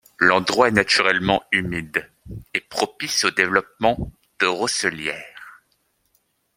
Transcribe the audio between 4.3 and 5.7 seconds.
de roselières.